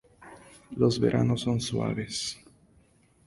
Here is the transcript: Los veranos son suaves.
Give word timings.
Los 0.71 0.99
veranos 0.99 1.41
son 1.41 1.61
suaves. 1.61 2.35